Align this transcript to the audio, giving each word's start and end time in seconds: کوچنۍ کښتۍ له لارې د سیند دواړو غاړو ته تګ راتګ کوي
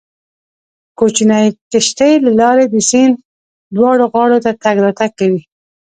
کوچنۍ 0.97 1.45
کښتۍ 1.71 2.13
له 2.25 2.31
لارې 2.39 2.65
د 2.69 2.75
سیند 2.89 3.15
دواړو 3.75 4.05
غاړو 4.13 4.37
ته 4.45 4.51
تګ 4.63 4.75
راتګ 4.85 5.11
کوي 5.19 5.41